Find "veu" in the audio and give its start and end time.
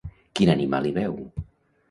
0.97-1.15